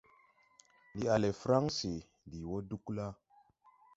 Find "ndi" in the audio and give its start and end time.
0.95-1.05, 2.27-2.39